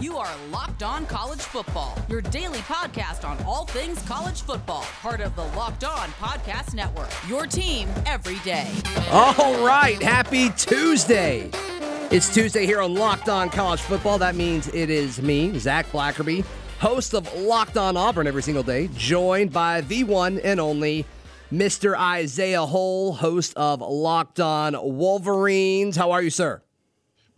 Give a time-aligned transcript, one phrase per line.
[0.00, 5.20] You are Locked On College Football, your daily podcast on all things college football, part
[5.20, 7.10] of the Locked On Podcast Network.
[7.26, 8.70] Your team every day.
[9.10, 11.50] All right, happy Tuesday.
[12.12, 14.18] It's Tuesday here on Locked On College Football.
[14.18, 16.44] That means it is me, Zac Blackerby,
[16.78, 21.06] host of Locked On Auburn every single day, joined by the one and only
[21.52, 21.98] Mr.
[21.98, 25.96] Isaiah Hole, host of Locked On Wolverines.
[25.96, 26.62] How are you, sir?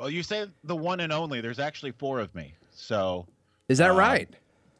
[0.00, 1.42] Well, you say the one and only.
[1.42, 2.54] There's actually four of me.
[2.74, 3.26] So
[3.68, 4.30] Is that uh, right?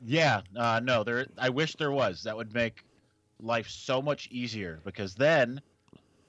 [0.03, 0.41] Yeah.
[0.57, 1.27] Uh, no, there.
[1.37, 2.23] I wish there was.
[2.23, 2.87] That would make
[3.43, 5.61] life so much easier because then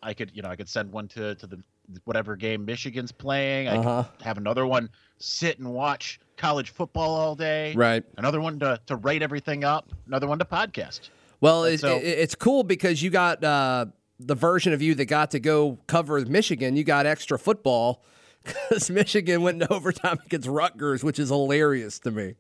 [0.04, 1.64] I could, you know, I could send one to to the
[2.04, 3.70] whatever game Michigan's playing.
[3.70, 4.04] I Uh-huh.
[4.18, 4.90] could have another one
[5.20, 7.74] sit and watch college football all day.
[7.74, 8.04] Right.
[8.18, 9.90] Another one to to write everything up.
[10.06, 11.12] Another one to podcast.
[11.40, 13.86] Well, it's, so- it- it's cool because you got uh,
[14.20, 16.76] the version of you that got to go cover Michigan.
[16.76, 18.04] You got extra football
[18.44, 22.36] because Michigan went into overtime against Rutgers, which is hilarious to me.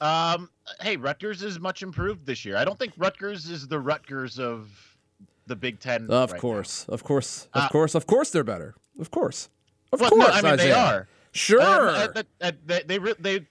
[0.00, 2.56] Um, hey, Rutgers is much improved this year.
[2.56, 4.68] I don't think Rutgers is the Rutgers of
[5.46, 6.10] the Big Ten.
[6.10, 8.74] Of right course, of course, of Uh, course, of course, they're better.
[8.98, 9.48] Of course,
[9.92, 10.28] of Well, course.
[10.28, 11.08] no, I mean they are.
[11.32, 11.60] Sure.
[11.62, 13.46] Um, uh, that- that- they, they, they,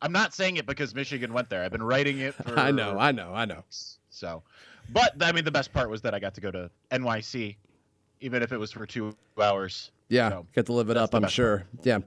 [0.00, 1.62] I'm not saying it because Michigan went there.
[1.62, 2.34] I've been writing it.
[2.34, 3.62] For, I know, I know, I know.
[4.10, 4.42] So,
[4.90, 7.56] but I mean, the best part was that I got to go to NYC,
[8.22, 9.90] even if it was for two hours.
[10.08, 11.64] Yeah, So, get to live it up, I'm sure.
[11.82, 11.98] Yeah.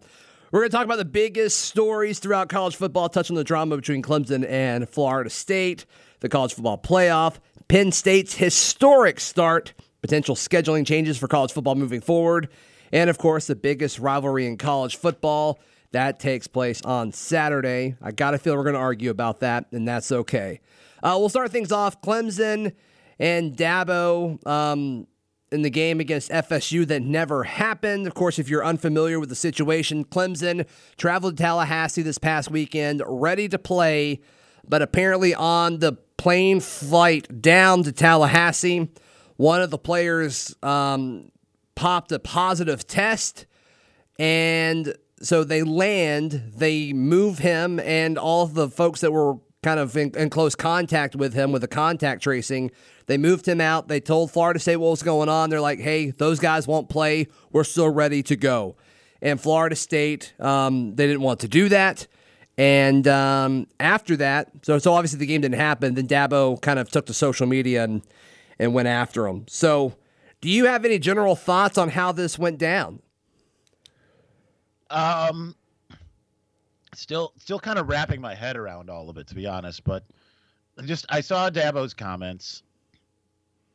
[0.52, 3.76] We're going to talk about the biggest stories throughout college football, touch on the drama
[3.76, 5.86] between Clemson and Florida State,
[6.22, 12.00] the college football playoff, Penn State's historic start, potential scheduling changes for college football moving
[12.00, 12.48] forward,
[12.94, 15.60] and of course, the biggest rivalry in college football.
[15.92, 17.96] That takes place on Saturday.
[18.02, 20.62] I got to feel we're going to argue about that, and that's okay.
[21.02, 22.02] Uh, we'll start things off.
[22.02, 22.74] Clemson
[23.20, 24.46] and Dabo.
[24.48, 25.08] Um,
[25.56, 28.06] in the game against FSU that never happened.
[28.06, 30.68] Of course, if you're unfamiliar with the situation, Clemson
[30.98, 34.20] traveled to Tallahassee this past weekend, ready to play,
[34.68, 38.90] but apparently on the plane flight down to Tallahassee,
[39.38, 41.32] one of the players um,
[41.74, 43.46] popped a positive test,
[44.20, 49.98] and so they land, they move him, and all the folks that were kind of
[49.98, 52.72] in, in close contact with him with the contact tracing.
[53.08, 53.88] They moved him out.
[53.88, 55.50] They told Florida State what was going on.
[55.50, 57.28] They're like, hey, those guys won't play.
[57.52, 58.76] We're still ready to go.
[59.22, 62.08] And Florida State, um, they didn't want to do that.
[62.58, 65.94] And um, after that, so so obviously the game didn't happen.
[65.96, 68.02] Then Dabo kind of took to social media and
[68.60, 69.46] and went after him.
[69.48, 69.96] So,
[70.42, 73.02] do you have any general thoughts on how this went down?
[74.90, 75.56] Um,
[76.94, 79.84] still, still kind of wrapping my head around all of it, to be honest.
[79.84, 80.06] But
[80.86, 82.64] just, I saw Dabo's comments.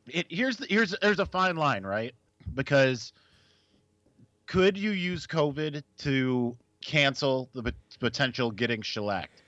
[0.07, 2.13] It here's the, here's there's a fine line, right?
[2.53, 3.13] Because
[4.47, 9.43] could you use COVID to cancel the potential getting shellacked?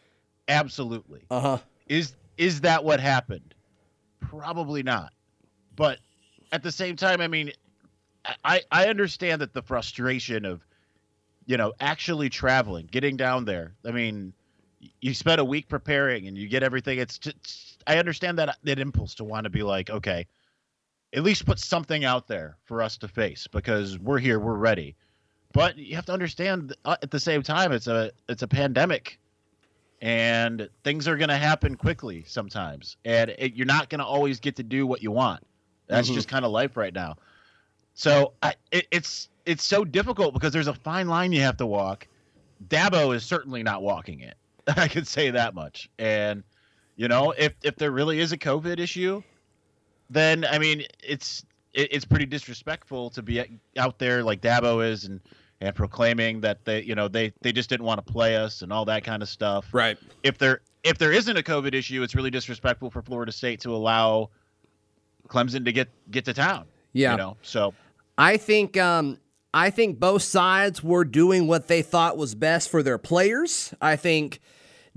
[0.48, 1.26] Absolutely.
[1.30, 1.58] Uh huh.
[1.88, 3.54] Is is that what happened?
[4.20, 5.14] Probably not.
[5.76, 6.00] But
[6.52, 7.52] at the same time, I mean,
[8.46, 10.62] I I understand that the frustration of,
[11.46, 13.74] you know, actually traveling, getting down there.
[13.86, 14.34] I mean,
[15.02, 17.00] you spent a week preparing and you get everything.
[17.00, 20.28] It's just I understand that that impulse to want to be like, okay,
[21.14, 24.96] at least put something out there for us to face because we're here, we're ready.
[25.54, 29.20] But you have to understand uh, at the same time, it's a it's a pandemic
[30.02, 32.98] and things are going to happen quickly sometimes.
[33.06, 35.46] And it, you're not going to always get to do what you want.
[35.88, 36.16] That's Mhm.
[36.16, 37.16] just kind of life right now.
[37.94, 41.66] So I, it, it's it's so difficult because there's a fine line you have to
[41.66, 42.08] walk.
[42.68, 44.36] Dabo is certainly not walking it.
[44.68, 45.90] I can say that much.
[46.00, 46.44] And
[46.96, 49.22] you know if if there really is a covid issue
[50.14, 53.44] then i mean it's it, it's pretty disrespectful to be
[53.78, 55.20] out there like dabo is and
[55.62, 58.72] and proclaiming that they you know they they just didn't want to play us and
[58.74, 59.98] all that kind of stuff Right.
[60.24, 63.70] if there if there isn't a COVID issue, it's really disrespectful for Florida State to
[63.70, 64.30] allow
[65.30, 66.66] Clemson to get get to town.
[66.92, 67.12] Yeah.
[67.12, 67.38] you know.
[67.42, 67.74] So
[68.18, 69.18] I think um,
[69.54, 73.74] I think both sides were doing what they thought was best for their players.
[73.82, 74.42] I think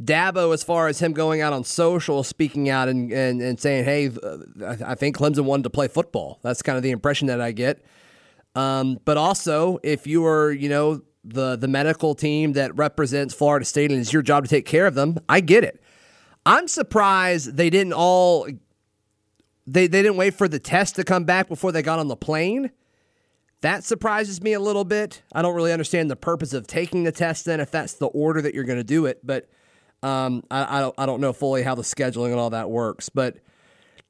[0.03, 3.85] Dabo, as far as him going out on social, speaking out and, and, and saying,
[3.85, 6.39] hey, uh, I I think Clemson wanted to play football.
[6.43, 7.83] That's kind of the impression that I get.
[8.55, 13.65] Um, but also, if you are, you know, the the medical team that represents Florida
[13.65, 15.83] State and it's your job to take care of them, I get it.
[16.45, 18.47] I'm surprised they didn't all
[19.67, 22.17] they they didn't wait for the test to come back before they got on the
[22.17, 22.71] plane.
[23.63, 25.23] That surprises me a little bit.
[25.33, 28.43] I don't really understand the purpose of taking the test then if that's the order
[28.43, 29.27] that you're going to do it.
[29.27, 29.49] But
[30.03, 33.09] um, I, I don't I don't know fully how the scheduling and all that works.
[33.09, 33.37] But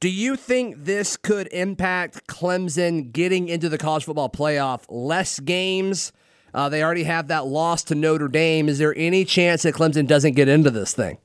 [0.00, 4.85] do you think this could impact Clemson getting into the college football playoff?
[4.88, 6.12] Less games,
[6.53, 8.69] Uh, they already have that loss to Notre Dame.
[8.69, 11.19] Is there any chance that Clemson doesn't get into this thing?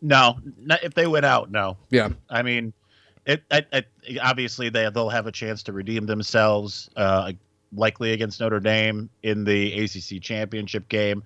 [0.00, 1.50] No, not if they win out.
[1.50, 1.76] No.
[1.90, 2.10] Yeah.
[2.30, 2.72] I mean,
[3.26, 7.32] it, it, it obviously they they'll have a chance to redeem themselves, uh,
[7.72, 11.22] likely against Notre Dame in the ACC championship game.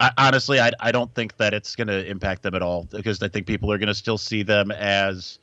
[0.00, 3.22] I, honestly, I I don't think that it's going to impact them at all because
[3.22, 5.38] I think people are going to still see them as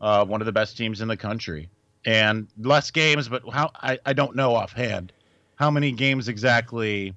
[0.00, 1.68] uh, one of the best teams in the country
[2.04, 3.28] and less games.
[3.28, 5.12] But how I, I don't know offhand
[5.56, 7.14] how many games exactly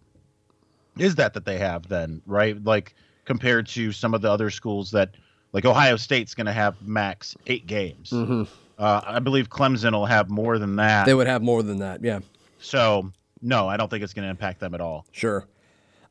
[0.98, 2.62] is that that they have then, right?
[2.64, 2.96] Like
[3.26, 5.12] compared to some of the other schools that
[5.54, 8.10] like Ohio State's going to have max eight games.
[8.10, 8.44] Mm-hmm.
[8.78, 11.06] Uh, I believe Clemson will have more than that.
[11.06, 12.04] They would have more than that.
[12.04, 12.20] Yeah.
[12.60, 13.12] So
[13.42, 15.06] no, I don't think it's going to impact them at all.
[15.12, 15.46] Sure.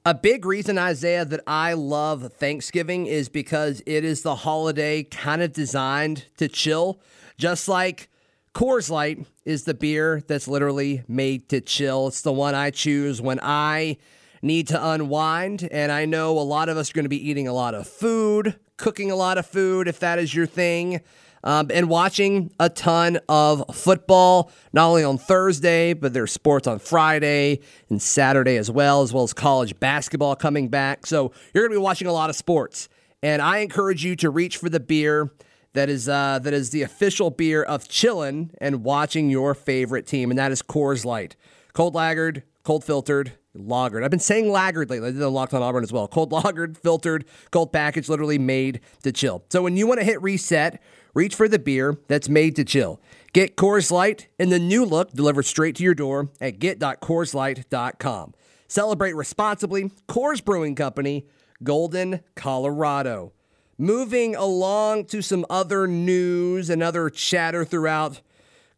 [0.07, 5.43] A big reason, Isaiah, that I love Thanksgiving is because it is the holiday kind
[5.43, 7.01] of designed to chill,
[7.37, 8.09] just like
[8.55, 12.09] Coors Light is the beer that's literally made to chill.
[12.09, 13.99] It's the one I choose when I
[14.43, 15.69] need to unwind.
[15.71, 17.87] And I know a lot of us are going to be eating a lot of
[17.87, 21.01] food, cooking a lot of food, if that is your thing
[21.45, 26.79] um, and watching a ton of football, not only on Thursday, but there's sports on
[26.79, 31.07] Friday and Saturday as well, as well as college basketball coming back.
[31.07, 32.89] So you're going to be watching a lot of sports.
[33.23, 35.33] And I encourage you to reach for the beer
[35.75, 40.31] that is uh, that is the official beer of chillin' and watching your favorite team,
[40.31, 41.37] and that is Coors Light,
[41.73, 44.05] cold lagered, cold filtered, lagered.
[44.05, 45.09] I've been saying lagered lately.
[45.09, 46.09] I did on Locked on Auburn as well.
[46.09, 49.45] Cold lagered, filtered, cold package, literally made to chill.
[49.51, 50.83] So when you want to hit reset,
[51.15, 53.01] reach for the beer that's made to chill.
[53.33, 58.35] Get Coors Light in the new look delivered straight to your door at get.coorslight.com.
[58.69, 59.91] Celebrate responsibly.
[60.09, 61.27] Coors Brewing Company,
[61.63, 63.33] Golden, Colorado.
[63.79, 68.21] Moving along to some other news and other chatter throughout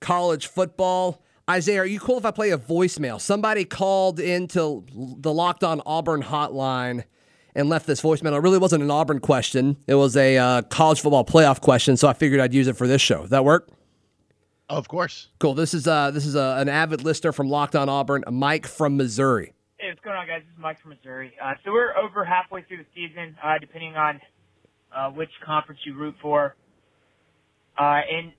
[0.00, 1.22] college football.
[1.50, 3.20] Isaiah, are you cool if I play a voicemail?
[3.20, 7.02] Somebody called into the Locked On Auburn hotline
[7.56, 8.36] and left this voicemail.
[8.36, 9.76] It really wasn't an Auburn question.
[9.88, 12.86] It was a uh, college football playoff question, so I figured I'd use it for
[12.86, 13.22] this show.
[13.22, 13.68] Does that work?
[14.68, 15.26] Of course.
[15.40, 15.54] Cool.
[15.54, 18.96] This is uh, this is uh, an avid listener from Locked On Auburn, Mike from
[18.96, 19.52] Missouri.
[19.78, 20.42] Hey, what's going on, guys?
[20.46, 21.32] This is Mike from Missouri.
[21.42, 24.20] Uh, so we're over halfway through the season, uh, depending on
[24.94, 26.54] uh, which conference you root for.
[27.76, 28.32] Uh, and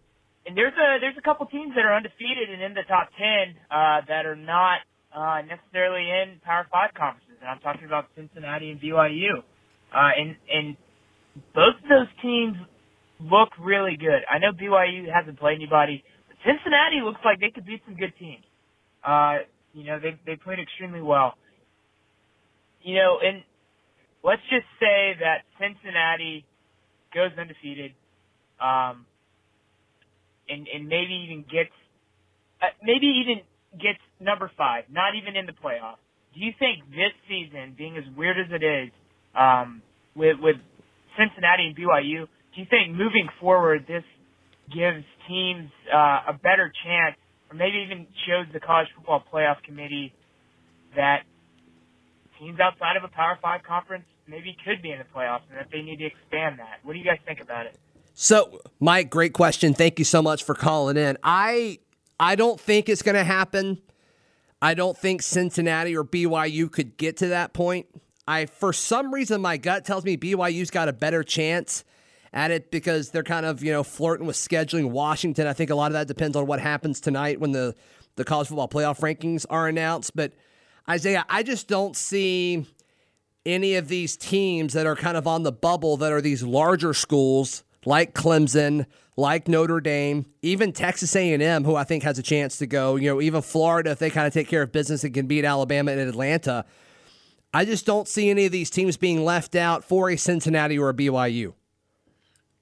[0.46, 3.56] and there's a there's a couple teams that are undefeated and in the top ten
[3.70, 4.82] uh, that are not
[5.14, 9.44] uh, necessarily in Power Five conferences, and I'm talking about Cincinnati and BYU.
[9.94, 10.78] Uh, and and
[11.54, 12.56] both of those teams
[13.20, 14.26] look really good.
[14.30, 18.14] I know BYU hasn't played anybody, but Cincinnati looks like they could beat some good
[18.18, 18.44] teams.
[19.06, 21.36] Uh, you know, they they played extremely well.
[22.82, 23.44] You know, and
[24.24, 26.46] let's just say that Cincinnati
[27.14, 27.94] goes undefeated.
[28.60, 29.06] Um,
[30.52, 31.74] and and maybe even gets
[32.62, 33.42] uh, maybe even
[33.80, 36.04] gets number five, not even in the playoffs.
[36.34, 38.92] Do you think this season, being as weird as it is,
[39.36, 39.82] um,
[40.16, 40.58] with with
[41.18, 44.04] Cincinnati and BYU, do you think moving forward this
[44.72, 47.16] gives teams uh, a better chance,
[47.50, 50.14] or maybe even shows the college football playoff committee
[50.96, 51.24] that
[52.40, 55.68] teams outside of a Power Five conference maybe could be in the playoffs, and that
[55.72, 56.80] they need to expand that?
[56.84, 57.78] What do you guys think about it?
[58.14, 59.74] So, Mike, great question.
[59.74, 61.18] Thank you so much for calling in.
[61.24, 61.80] I
[62.20, 63.82] I don't think it's going to happen.
[64.62, 67.88] I don't think Cincinnati or BYU could get to that point.
[68.28, 71.84] I for some reason my gut tells me BYU's got a better chance
[72.34, 75.48] at it because they're kind of, you know, flirting with scheduling Washington.
[75.48, 77.76] I think a lot of that depends on what happens tonight when the
[78.18, 80.34] the college football playoff rankings are announced, but
[80.90, 82.66] Isaiah, I just don't see
[83.46, 86.94] any of these teams that are kind of on the bubble that are these larger
[86.94, 88.86] schools like Clemson,
[89.18, 92.96] like Notre Dame, even Texas A&M, who I think has a chance to go.
[92.96, 95.46] You know, even Florida, if they kind of take care of business and can beat
[95.46, 96.66] Alabama and Atlanta.
[97.54, 100.90] I just don't see any of these teams being left out for a Cincinnati or
[100.90, 101.54] a BYU.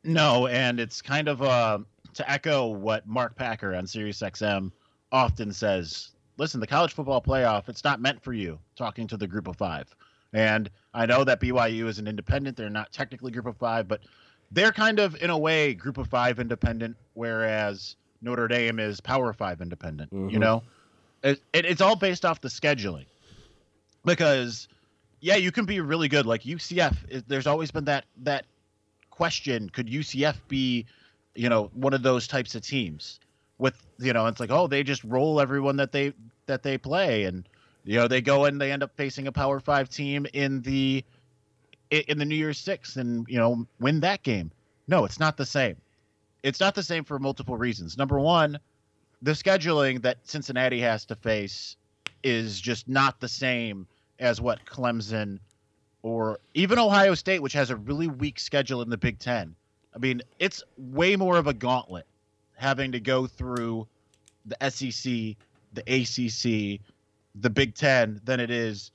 [0.04, 1.80] No, and it's kind of uh,
[2.14, 4.72] to echo what Mark Packer on SiriusXM
[5.12, 6.12] often says.
[6.38, 8.58] Listen, the college football playoff, it's not meant for you.
[8.76, 9.94] Talking to the group of five.
[10.34, 12.56] And I know that BYU is an independent.
[12.56, 14.02] They're not technically group of five, but
[14.52, 19.32] they're kind of in a way group of five independent, whereas Notre Dame is power
[19.34, 20.12] five independent.
[20.12, 20.30] Mm-hmm.
[20.30, 20.64] You know,
[21.24, 23.06] it, it, it's all based off the scheduling.
[24.06, 24.68] Because
[25.22, 26.26] yeah, you can be really good.
[26.26, 28.46] Like UCF, there's always been that that
[29.10, 30.86] question: Could UCF be,
[31.36, 33.20] you know, one of those types of teams?
[33.58, 36.14] With you know, it's like oh, they just roll everyone that they
[36.46, 37.48] that they play, and
[37.84, 41.04] you know they go and they end up facing a Power Five team in the
[41.92, 44.52] in the New Year's Six and you know win that game.
[44.88, 45.76] No, it's not the same.
[46.44, 47.98] It's not the same for multiple reasons.
[47.98, 48.60] Number one,
[49.22, 51.76] the scheduling that Cincinnati has to face
[52.24, 53.88] is just not the same
[54.20, 55.40] as what Clemson
[56.02, 59.56] or even Ohio State, which has a really weak schedule in the Big Ten.
[59.94, 62.06] I mean, it's way more of a gauntlet
[62.56, 63.88] having to go through
[64.46, 65.36] the SEC,
[65.74, 66.82] the ACC,
[67.36, 68.92] the Big Ten than it is,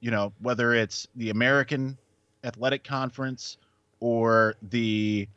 [0.00, 1.96] you know, whether it's the American
[2.46, 3.58] Athletic Conference
[4.00, 5.28] or the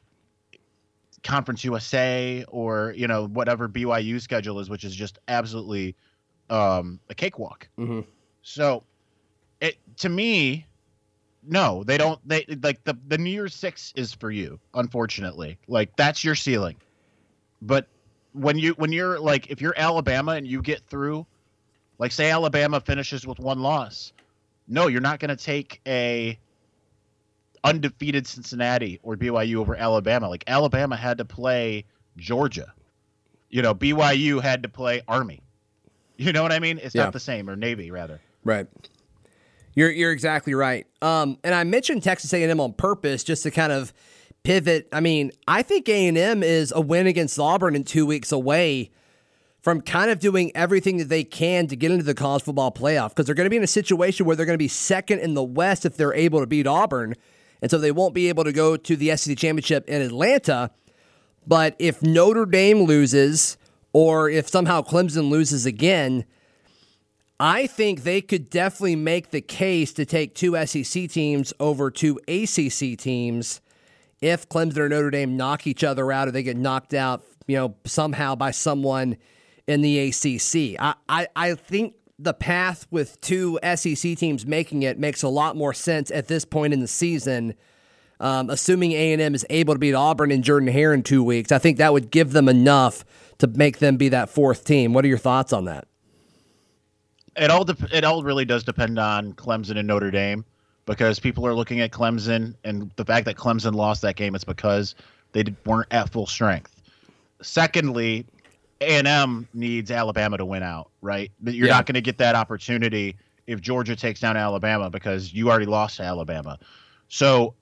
[1.23, 5.95] Conference USA or you know whatever BYU schedule is, which is just absolutely
[6.49, 7.67] um, a cakewalk.
[7.77, 8.01] Mm-hmm.
[8.41, 8.83] So,
[9.59, 10.65] it to me,
[11.43, 12.19] no, they don't.
[12.27, 14.59] They like the the New Year's Six is for you.
[14.73, 16.77] Unfortunately, like that's your ceiling.
[17.61, 17.87] But
[18.33, 21.25] when you when you're like if you're Alabama and you get through,
[21.97, 24.13] like say Alabama finishes with one loss,
[24.67, 26.39] no, you're not going to take a
[27.63, 30.29] undefeated Cincinnati or BYU over Alabama.
[30.29, 31.85] Like Alabama had to play
[32.17, 32.73] Georgia.
[33.49, 35.41] You know, BYU had to play Army.
[36.17, 36.79] You know what I mean?
[36.81, 37.03] It's Yeah.
[37.05, 38.19] not the same, or Navy rather.
[38.43, 38.67] Right.
[39.75, 40.85] You're you're exactly right.
[41.01, 43.93] Um, and I mentioned Texas A&M on purpose just to kind of
[44.43, 44.87] pivot.
[44.91, 48.89] I mean, I think A&M is a win against Auburn in two weeks away
[49.61, 53.09] from kind of doing everything that they can to get into the college football playoff
[53.09, 55.33] because they're going to be in a situation where they're going to be second in
[55.33, 57.15] the West if they're able to beat Auburn,
[57.61, 60.71] and so they won't be able to go to the SEC championship in Atlanta.
[61.45, 63.57] But if Notre Dame loses,
[63.93, 66.25] or if somehow Clemson loses again,
[67.39, 72.19] I think they could definitely make the case to take two SEC teams over two
[72.27, 73.61] ACC teams
[74.21, 77.55] if Clemson or Notre Dame knock each other out or they get knocked out, you
[77.55, 79.17] know, somehow by someone
[79.67, 80.79] in the ACC.
[80.79, 85.55] I, I, I think the path with two SEC teams making it makes a lot
[85.55, 87.55] more sense at this point in the season.
[88.19, 91.57] Um, assuming A&M is able to beat Auburn and Jordan Hare in two weeks, I
[91.57, 93.05] think that would give them enough
[93.37, 94.91] to make them be that fourth team.
[94.91, 95.87] What are your thoughts on that?
[97.39, 100.45] it all dep- it all really does depend on Clemson and Notre Dame
[100.85, 104.43] because people are looking at Clemson and the fact that Clemson lost that game it's
[104.43, 104.95] because
[105.31, 106.81] they weren't at full strength.
[107.41, 108.25] Secondly,
[108.81, 111.31] A&M needs Alabama to win out, right?
[111.41, 111.73] But You're Yeah.
[111.75, 113.15] not going to get that opportunity
[113.47, 116.57] if Georgia takes down Alabama because you already lost to Alabama.
[117.07, 117.55] So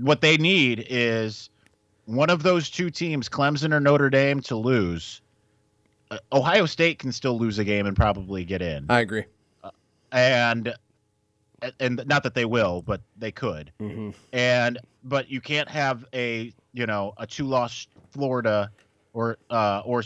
[0.00, 1.48] what they need is
[2.04, 5.20] one of those two teams, Clemson or Notre Dame, to lose.
[6.10, 9.24] Uh, Ohio State can still lose a game and probably get in I agree.
[10.12, 10.72] and
[11.80, 13.72] and not that they will, but they could.
[13.80, 14.10] Mm-hmm.
[14.32, 18.70] And but you can't have a you know a two loss Florida
[19.14, 20.04] or uh or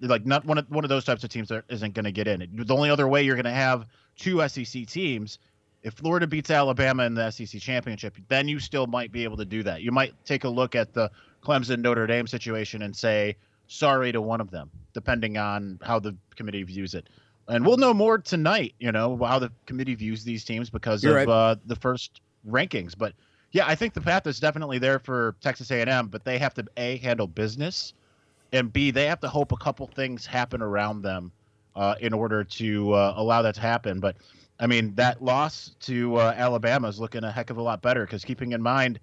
[0.00, 2.28] like not one of one of those types of teams that isn't going to get
[2.28, 2.48] in.
[2.52, 3.86] The only other way you're going to have
[4.16, 5.38] two SEC teams
[5.86, 9.44] if Florida beats Alabama in the SEC championship, then you still might be able to
[9.44, 9.82] do that.
[9.82, 11.12] You might take a look at the
[11.44, 13.36] Clemson Notre Dame situation and say
[13.68, 17.08] sorry to one of them, depending on how the committee views it.
[17.46, 21.18] And we'll know more tonight, you know, how the committee views these teams because You're
[21.18, 21.32] of right.
[21.32, 22.98] uh, the first rankings.
[22.98, 23.12] But
[23.52, 26.64] yeah, I think the path is definitely there for Texas A&M, but they have to
[26.76, 27.94] a handle business,
[28.56, 31.32] and b they have to hope a couple things happen around them
[31.76, 34.00] uh, in order to uh, allow that to happen.
[34.00, 34.16] But
[34.58, 38.04] I mean, that loss to uh, Alabama is looking a heck of a lot better
[38.04, 38.98] because keeping in mind,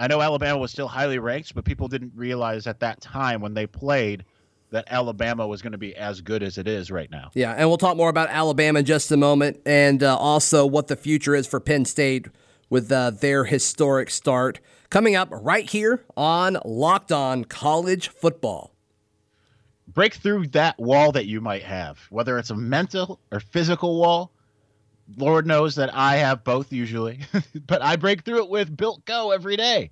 [0.00, 3.54] I know Alabama was still highly ranked, but people didn't realize at that time when
[3.54, 4.24] they played
[4.70, 7.30] that Alabama was going to be as good as it is right now.
[7.34, 10.88] Yeah, and we'll talk more about Alabama in just a moment, and uh, also what
[10.88, 12.28] the future is for Penn State
[12.70, 18.74] with uh, their historic start coming up right here on Locked On College Football.
[19.94, 24.30] Break through that wall that you might have, whether it's a mental or physical wall.
[25.16, 27.20] Lord knows that I have both usually,
[27.66, 29.90] but I break through it with Built Go every day.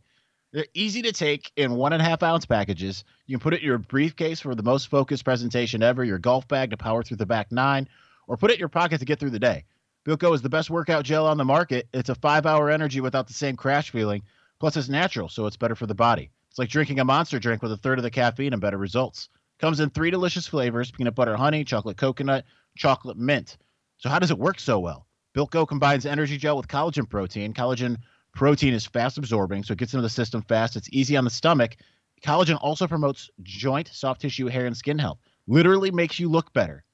[0.53, 3.05] They're easy to take in one and a half ounce packages.
[3.27, 6.47] You can put it in your briefcase for the most focused presentation ever, your golf
[6.49, 7.89] bag to power through the back nine,
[8.27, 9.65] or put it in your pocket to get through the day.
[10.05, 11.89] Built Go is the best workout gel on the market.
[11.93, 14.23] It's a five hour energy without the same crash feeling.
[14.59, 16.31] Plus, it's natural, so it's better for the body.
[16.49, 19.29] It's like drinking a monster drink with a third of the caffeine and better results.
[19.59, 22.45] Comes in three delicious flavors peanut butter honey, chocolate coconut,
[22.77, 23.57] chocolate mint.
[23.99, 25.07] So, how does it work so well?
[25.33, 27.55] Built Go combines energy gel with collagen protein.
[27.55, 27.97] Collagen
[28.35, 30.77] protein is fast absorbing, so it gets into the system fast.
[30.77, 31.77] It's easy on the stomach.
[32.23, 35.19] Collagen also promotes joint, soft tissue, hair, and skin health.
[35.47, 36.85] Literally makes you look better.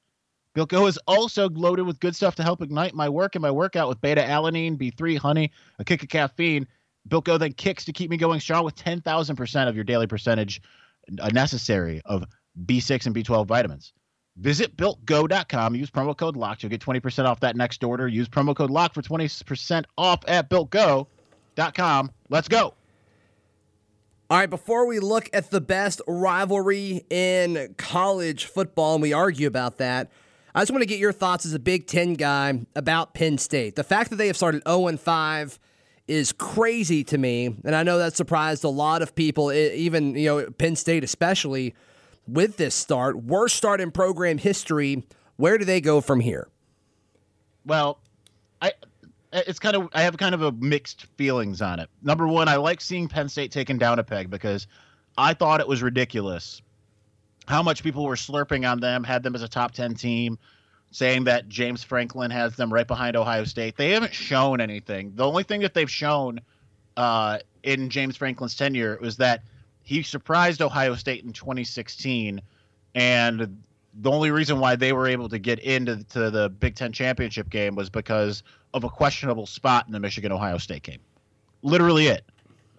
[0.54, 3.50] Built Go is also loaded with good stuff to help ignite my work and my
[3.50, 6.66] workout with beta alanine, B3, honey, a kick of caffeine.
[7.09, 10.61] Built Go then kicks to keep me going strong with 10,000% of your daily percentage
[11.33, 12.25] necessary of
[12.66, 13.92] B6 and B12 vitamins.
[14.37, 15.75] Visit builtgo.com.
[15.75, 16.62] Use promo code LOCK.
[16.62, 18.09] You'll get 20% off that next order.
[18.09, 22.11] Use promo code LOCK for 20% off at builtgo.com.
[22.30, 22.75] Let's go.
[24.30, 29.47] All right, before we look at the best rivalry in college football and we argue
[29.47, 30.11] about that,
[30.54, 33.76] I just want to get your thoughts as a Big Ten guy about Penn State.
[33.76, 35.59] The fact that they have started 0 5
[36.09, 40.26] is crazy to me, and I know that surprised a lot of people, even you
[40.26, 41.75] know Penn State especially,
[42.26, 43.23] with this start.
[43.23, 45.05] Worst start in program history.
[45.37, 46.49] Where do they go from here?
[47.64, 47.99] Well,
[48.61, 48.73] I
[49.33, 51.88] it's kind of I have kind of a mixed feelings on it.
[52.02, 54.67] Number one, I like seeing Penn State taken down a peg because
[55.17, 56.62] I thought it was ridiculous
[57.49, 60.38] how much people were slurping on them, had them as a top ten team
[60.91, 63.76] saying that James Franklin has them right behind Ohio State.
[63.76, 65.12] They haven't shown anything.
[65.14, 66.41] The only thing that they've shown
[66.97, 69.43] uh, in James Franklin's tenure was that
[69.92, 72.40] he surprised Ohio State in 2016,
[72.94, 73.62] and
[74.00, 77.50] the only reason why they were able to get into to the Big Ten championship
[77.50, 81.00] game was because of a questionable spot in the Michigan Ohio State game.
[81.61, 82.25] Literally it.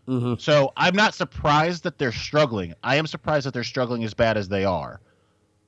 [0.07, 0.33] Mm-hmm.
[0.39, 2.73] So I'm not surprised that they're struggling.
[2.83, 4.99] I am surprised that they're struggling as bad as they are.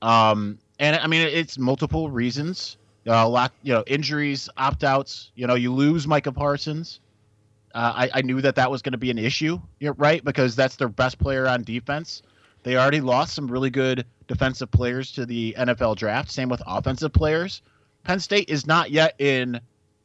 [0.02, 2.78] Um, and I mean it's multiple reasons.
[3.08, 5.32] Uh, a lot, you know, injuries, opt outs.
[5.36, 7.02] You know, you lose Micah Parsons.
[7.76, 10.24] Uh, I, I, knew that that was going to be an issue, right?
[10.24, 12.22] Because that's their best player on defense.
[12.64, 16.32] They already lost some really good defensive players to the NFL draft.
[16.32, 17.62] Same with offensive players.
[18.06, 19.60] Penn State is not yet in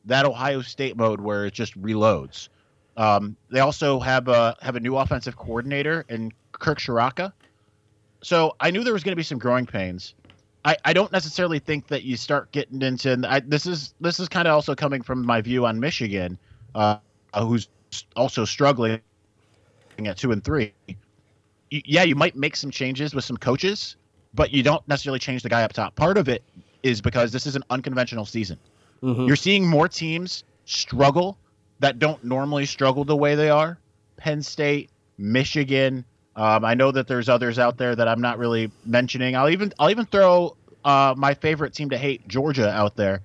[0.05, 2.49] that Ohio State mode where it just reloads.
[2.97, 7.33] Um, they also have a have a new offensive coordinator in Kirk Ciarrocca.
[8.23, 10.15] So I knew there was going to be some growing pains.
[10.65, 14.29] I, I don't necessarily think that you start getting into I, this is this is
[14.29, 16.37] kind of also coming from my view on Michigan,
[16.75, 16.99] uh,
[17.35, 17.69] who's
[18.17, 19.01] also struggling
[20.05, 20.73] at two and three.
[21.71, 23.97] yeah, you might make some changes with some coaches,
[24.35, 25.95] but you don't necessarily change the guy up top.
[25.95, 26.43] Part of it
[26.83, 28.59] is because this is an unconventional season.
[29.03, 29.27] Mm-hmm.
[29.27, 31.37] You're seeing more teams struggle
[31.81, 33.79] that don't normally struggle the way they are.
[34.17, 36.05] Penn State, Michigan,
[36.37, 39.37] um, I know that there's others out there that I'm not really mentioning.
[39.37, 43.21] I'll even I'll even throw uh, my favorite team to hate, Georgia, out there.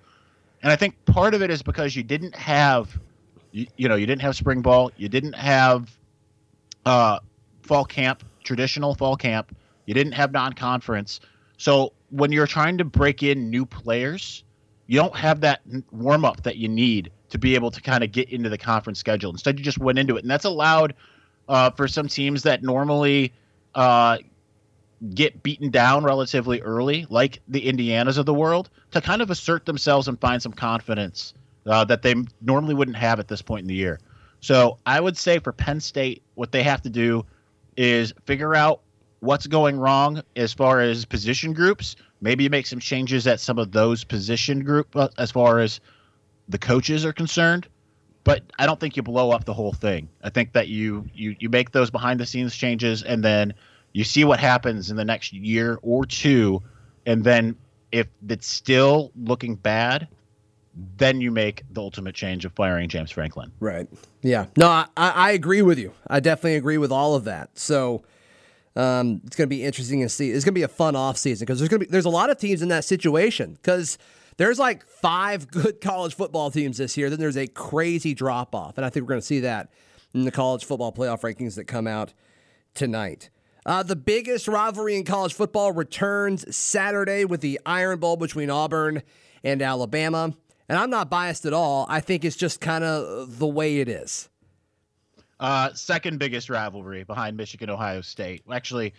[0.63, 2.97] And I think part of it is because you didn't have,
[3.55, 5.97] you, you know, you didn't have spring ball, you didn't have
[6.85, 7.19] uh,
[7.61, 11.21] fall camp, traditional fall camp, you didn't have non-conference.
[11.57, 14.43] So when you're trying to break in new players,
[14.87, 18.11] you don't have that warm up that you need to be able to kind of
[18.11, 19.31] get into the conference schedule.
[19.31, 20.93] Instead, you just went into it, and that's allowed
[21.47, 23.31] uh, for some teams that normally
[23.73, 24.17] uh,
[25.13, 29.65] get beaten down relatively early, like the Indianas of the world, to kind of assert
[29.65, 31.33] themselves and find some confidence
[31.65, 33.99] uh, that they normally wouldn't have at this point in the year.
[34.39, 37.25] So I would say for Penn State, what they have to do
[37.77, 38.81] is figure out
[39.19, 41.95] what's going wrong as far as position groups.
[42.21, 45.79] Maybe make some changes at some of those position group uh, as far as
[46.47, 47.67] the coaches are concerned
[48.25, 50.09] but I don't think you blow up the whole thing.
[50.23, 53.53] I think that you you you make those behind the scenes changes and then
[53.93, 56.61] you see what happens in the next year or two,
[57.05, 57.55] and then
[57.93, 60.09] if it's still looking bad,
[60.75, 63.51] then you make the ultimate change of firing James Franklin.
[63.59, 63.87] Right.
[64.21, 64.47] Yeah.
[64.57, 65.93] No, I, I agree with you.
[66.07, 67.57] I definitely agree with all of that.
[67.57, 68.03] So
[68.75, 70.31] um, it's going to be interesting to see.
[70.31, 72.09] It's going to be a fun off season because there's going to be there's a
[72.09, 73.97] lot of teams in that situation because
[74.37, 77.09] there's like five good college football teams this year.
[77.09, 78.77] Then there's a crazy drop off.
[78.77, 79.69] And I think we're going to see that
[80.13, 82.13] in the college football playoff rankings that come out
[82.73, 83.29] tonight.
[83.65, 89.01] Uh, the biggest rivalry in college football returns Saturday with the Iron Bowl between Auburn
[89.43, 90.33] and Alabama.
[90.67, 91.85] And I'm not biased at all.
[91.89, 94.29] I think it's just kind of the way it is.
[95.39, 98.43] Uh, second biggest rivalry behind Michigan Ohio State.
[98.51, 98.93] Actually,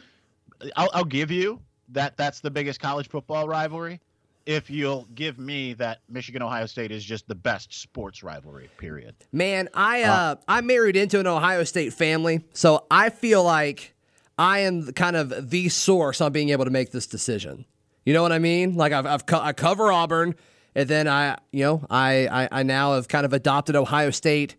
[0.76, 4.00] I'll, I'll give you that that's the biggest college football rivalry
[4.46, 8.70] if you'll give me that Michigan Ohio State is just the best sports rivalry.
[8.79, 9.14] Period.
[9.33, 13.94] Man, I uh, uh, I'm married into an Ohio State family, so I feel like
[14.38, 17.64] I am kind of the source on being able to make this decision.
[18.05, 18.76] You know what I mean?
[18.76, 20.37] Like I've, I've co- I cover Auburn,
[20.77, 24.55] and then I you know I, I I now have kind of adopted Ohio State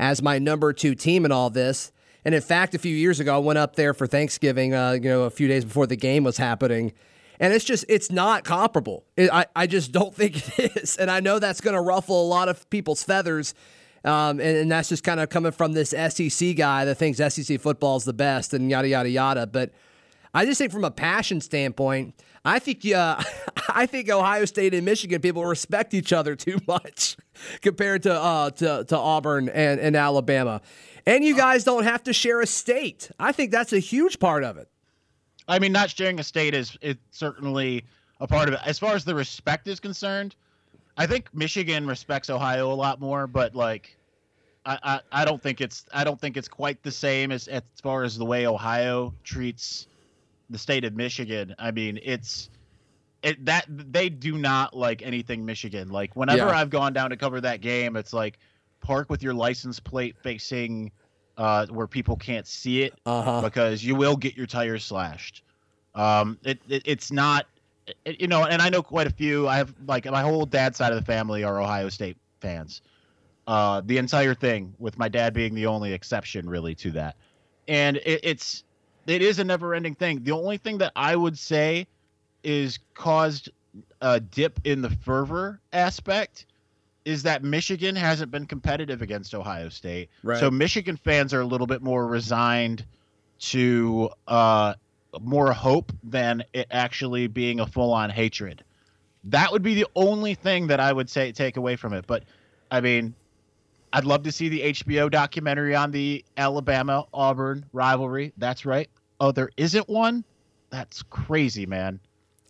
[0.00, 1.92] as my number two team in all this.
[2.24, 4.74] And in fact, a few years ago, I went up there for Thanksgiving.
[4.74, 6.92] Uh, you know, a few days before the game was happening
[7.40, 9.04] and it's just, it's not comparable.
[9.16, 10.96] It, I, I just don't think it is.
[10.96, 13.54] And I know that's going to ruffle a lot of people's feathers.
[14.04, 17.60] Um, and, and, that's just kind of coming from this SEC guy that thinks SEC
[17.60, 19.46] football is the best and yada, yada, yada.
[19.46, 19.72] But
[20.38, 23.20] I just think from a passion standpoint, I think uh,
[23.70, 27.16] I think Ohio State and Michigan people respect each other too much
[27.60, 30.60] compared to uh, to, to Auburn and, and Alabama.
[31.06, 33.10] And you guys don't have to share a state.
[33.18, 34.68] I think that's a huge part of it.
[35.48, 37.84] I mean, not sharing a state is it's certainly
[38.20, 38.60] a part of it.
[38.64, 40.36] As far as the respect is concerned,
[40.96, 43.96] I think Michigan respects Ohio a lot more, but like,
[44.64, 47.62] I, I, I don't think it's I don't think it's quite the same as as
[47.82, 49.88] far as the way Ohio treats
[50.50, 51.54] the state of Michigan.
[51.58, 52.50] I mean, it's
[53.22, 55.88] it, that they do not like anything Michigan.
[55.90, 56.58] Like whenever Yeah.
[56.58, 58.38] I've gone down to cover that game, it's like
[58.80, 60.92] park with your license plate facing
[61.36, 63.42] uh, where people can't see it Uh-huh.
[63.42, 65.42] because you will get your tires slashed.
[65.94, 67.46] Um, it, it it's not,
[68.04, 69.48] it, you know, and I know quite a few.
[69.48, 72.82] I have like my whole dad's side of the family are Ohio State fans.
[73.46, 77.16] Uh, the entire thing, with my dad being the only exception, really to that,
[77.66, 78.62] and it, it's
[79.08, 80.22] it is a never-ending thing.
[80.22, 81.86] The only thing that I would say
[82.44, 83.50] is caused
[84.00, 86.46] a dip in the fervor aspect
[87.04, 90.10] is that Michigan hasn't been competitive against Ohio State.
[90.22, 90.38] Right.
[90.38, 92.84] So Michigan fans are a little bit more resigned
[93.40, 94.74] to uh,
[95.22, 98.62] more hope than it actually being a full-on hatred.
[99.24, 102.06] That would be the only thing that I would say take away from it.
[102.06, 102.24] But
[102.70, 103.14] I mean,
[103.92, 108.32] I'd love to see the HBO documentary on the Alabama Auburn rivalry.
[108.36, 108.90] That's right.
[109.20, 110.24] Oh, there isn't one.
[110.70, 112.00] That's crazy, man.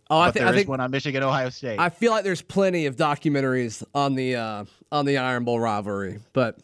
[0.09, 1.79] Oh, I, there I is think one on Michigan Ohio State.
[1.79, 6.19] I feel like there's plenty of documentaries on the uh, on the Iron Bowl rivalry,
[6.33, 6.57] but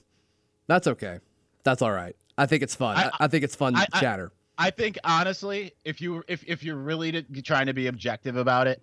[0.68, 1.20] that's okay.
[1.64, 2.16] That's all right.
[2.38, 2.98] I think it's fun.
[2.98, 4.32] I, I- I think it's fun chatter.
[4.58, 8.68] I think honestly, if you if if you're really to, trying to be objective about
[8.68, 8.82] it,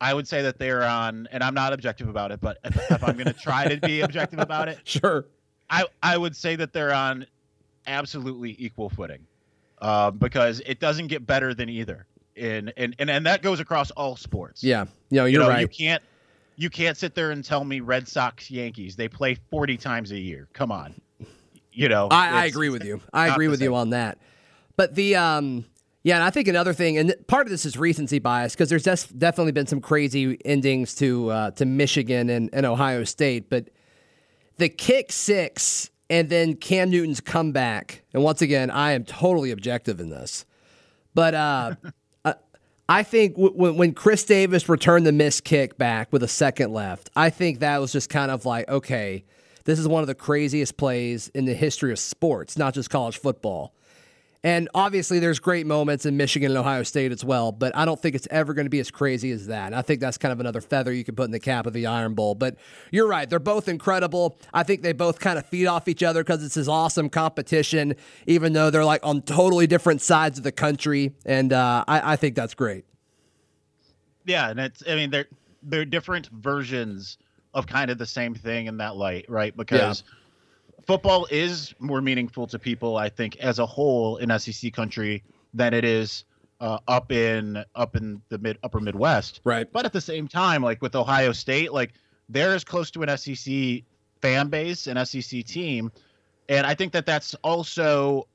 [0.00, 1.26] I would say that they're on.
[1.32, 4.02] And I'm not objective about it, but if, if I'm going to try to be
[4.02, 5.24] objective about it, Sure.
[5.70, 7.26] I I would say that they're on
[7.86, 9.26] absolutely equal footing,
[9.78, 12.06] uh, because it doesn't get better than either.
[12.34, 14.62] In and and and that goes across all sports.
[14.62, 14.86] Yeah.
[15.10, 15.60] You know, you you're know, right.
[15.60, 16.02] you can't
[16.56, 20.18] you can't sit there and tell me Red Sox Yankees they play 40 times a
[20.18, 20.48] year.
[20.52, 20.94] Come on,
[21.72, 22.08] you know.
[22.10, 23.00] I, I agree with you.
[23.12, 24.18] I agree with you on that.
[24.76, 25.64] But the um
[26.06, 28.84] yeah, and I think another thing, and part of this is recency bias because there's
[28.84, 33.70] des- definitely been some crazy endings to uh, to Michigan and, and Ohio State, but
[34.56, 40.00] the kick six and then Cam Newton's comeback, and once again, I am totally objective
[40.00, 40.44] in this,
[41.14, 41.74] but uh,
[42.24, 42.34] I-
[42.88, 46.72] I think w- when when Chris Davis returned the missed kick back with a second
[46.72, 49.24] left, I think that was just kind of like okay,
[49.64, 53.18] this is one of the craziest plays in the history of sports, not just college
[53.18, 53.72] football.
[54.46, 58.00] And obviously, there's great moments in Michigan and Ohio State as well, but I don't
[58.00, 59.66] think it's ever going to be as crazy as that.
[59.66, 61.72] And I think that's kind of another feather you can put in the cap of
[61.72, 62.36] the Iron Bowl.
[62.36, 62.54] But
[62.92, 64.38] you're right; they're both incredible.
[64.54, 67.96] I think they both kind of feed off each other because it's this awesome competition,
[68.28, 71.12] even though they're like on totally different sides of the country.
[71.24, 72.84] And uh, I, I think that's great.
[74.26, 75.26] Yeah, and it's I mean they're
[75.64, 77.18] they're different versions
[77.52, 79.56] of kind of the same thing in that light, right?
[79.56, 80.04] Because
[80.86, 85.22] football is more meaningful to people, I think, as a whole in SEC country
[85.54, 86.24] than it is
[86.60, 89.40] uh, up in up in the mid upper Midwest.
[89.44, 89.70] Right.
[89.70, 91.92] But at the same time, like with Ohio State, like
[92.28, 93.82] they're as close to an SEC
[94.22, 95.92] fan base, an SEC team,
[96.48, 98.26] and I think that that's also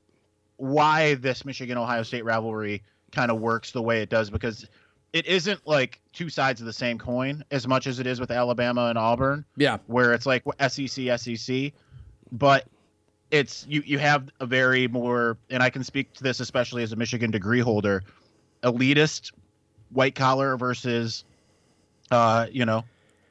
[0.56, 4.66] why this Michigan Ohio State rivalry kind of works the way it does because
[5.12, 8.30] it isn't like two sides of the same coin as much as it is with
[8.30, 9.78] Alabama and Auburn, Yeah.
[9.86, 11.72] where it's like SEC, SEC,
[12.32, 12.66] but
[13.30, 16.92] it's you you have a very more and I can speak to this especially as
[16.92, 18.02] a Michigan degree holder,
[18.62, 19.32] elitist
[19.90, 21.24] white collar versus
[22.10, 22.84] uh you know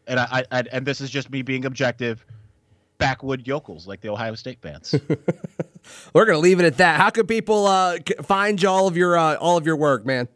[0.08, 2.26] and I, I and this is just me being objective
[2.98, 4.96] backwood yokels like the Ohio State fans.
[6.14, 7.00] We're gonna leave it at that.
[7.00, 10.28] How can people uh, find you all of your uh, all of your work, man?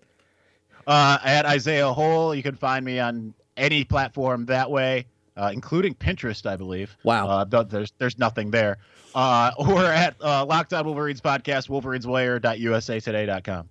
[0.88, 2.34] uh, at Isaiah Hole.
[2.36, 5.06] You can find me on any platform that way,
[5.38, 6.96] uh, including Pinterest, I believe.
[7.04, 7.28] Wow.
[7.28, 8.78] Uh, th- there's there's nothing there.
[9.14, 13.70] Uh, or at uh, Locked On Wolverines podcast, wolverineswire.usatoday.com.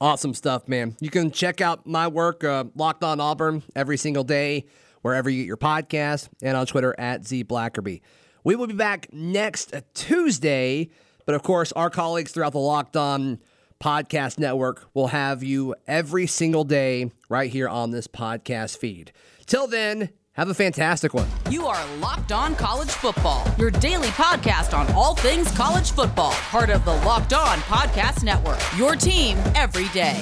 [0.00, 0.96] Awesome stuff, man.
[1.00, 4.66] You can check out my work, uh, Locked On Auburn, every single day,
[5.02, 8.00] wherever you get your podcast, and on Twitter at Z Blackerby.
[8.42, 10.90] We will be back next Tuesday,
[11.24, 13.38] but of course, our colleagues throughout the Locked On
[13.80, 19.12] Podcast Network will have you every single day right here on this podcast feed.
[19.46, 21.28] Till then, have a fantastic one.
[21.50, 26.70] You are Locked On College Football, your daily podcast on all things college football, part
[26.70, 28.60] of the Locked On Podcast Network.
[28.76, 30.20] Your team every day.